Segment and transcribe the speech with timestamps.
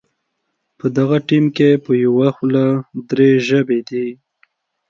[0.79, 2.65] په دغه ټیم کې په یوه خوله
[3.09, 4.07] درې ژبې دي.